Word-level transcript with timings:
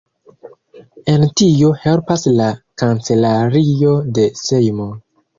En 1.11 1.25
tio 1.41 1.67
helpas 1.83 2.23
la 2.37 2.47
kancelario 2.83 3.91
de 4.19 4.25
Sejmo. 4.41 4.89